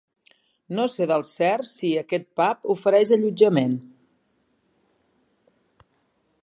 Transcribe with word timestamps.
No 0.77 0.85
sé 0.93 1.05
del 1.11 1.25
cert 1.27 1.67
si 1.71 1.91
aquest 2.05 2.25
pub 2.41 2.65
ofereix 2.75 3.13
allotjament 3.17 3.77